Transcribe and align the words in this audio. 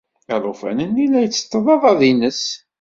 Alufan-nni 0.33 1.05
la 1.11 1.19
itteṭṭeḍ 1.23 1.67
aḍad-nnes. 1.75 2.43